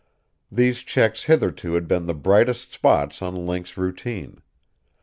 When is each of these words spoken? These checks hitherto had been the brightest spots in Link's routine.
These 0.51 0.79
checks 0.79 1.25
hitherto 1.25 1.73
had 1.75 1.87
been 1.87 2.07
the 2.07 2.15
brightest 2.15 2.73
spots 2.73 3.21
in 3.21 3.35
Link's 3.45 3.77
routine. 3.77 4.41